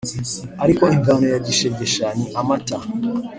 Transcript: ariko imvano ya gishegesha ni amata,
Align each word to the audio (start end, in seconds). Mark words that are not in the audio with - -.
ariko 0.63 0.83
imvano 0.95 1.25
ya 1.33 1.39
gishegesha 1.47 2.05
ni 2.17 2.25
amata, 2.39 2.77